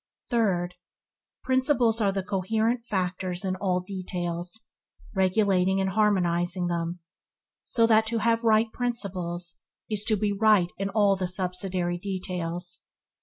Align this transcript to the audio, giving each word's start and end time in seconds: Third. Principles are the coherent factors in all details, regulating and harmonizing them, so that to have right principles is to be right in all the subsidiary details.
Third. 0.31 0.73
Principles 1.43 2.01
are 2.01 2.11
the 2.11 2.23
coherent 2.23 2.87
factors 2.87 3.45
in 3.45 3.55
all 3.57 3.81
details, 3.81 4.61
regulating 5.13 5.79
and 5.79 5.91
harmonizing 5.91 6.65
them, 6.65 7.01
so 7.61 7.85
that 7.85 8.07
to 8.07 8.17
have 8.17 8.43
right 8.43 8.71
principles 8.73 9.61
is 9.91 10.03
to 10.05 10.15
be 10.15 10.33
right 10.33 10.71
in 10.79 10.89
all 10.89 11.15
the 11.15 11.27
subsidiary 11.27 11.99
details. 11.99 12.81